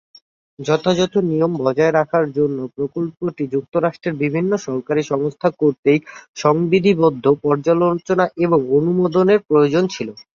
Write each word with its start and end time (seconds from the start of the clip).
যথাযথ 0.59 1.13
নিয়ম 1.29 1.51
বজায় 1.59 1.93
রাখার 1.93 2.25
জন্য 2.37 2.57
প্রকল্পটিকে 2.75 3.51
যুক্তরাষ্ট্রের 3.53 4.19
বিভিন্ন 4.23 4.51
সরকারি 4.67 5.01
সংস্থা 5.11 5.47
কর্তৃক 5.59 6.01
সংবিধিবদ্ধ 6.37 7.25
পর্যালোচনা 7.43 8.25
এবং 8.45 8.59
অনুমোদনের 8.77 9.39
প্রয়োজন 9.47 9.83
ছিল। 9.87 10.07